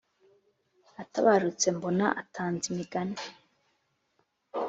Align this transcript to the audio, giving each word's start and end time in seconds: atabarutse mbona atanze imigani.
atabarutse 1.01 1.67
mbona 1.75 2.05
atanze 2.21 2.63
imigani. 2.71 3.19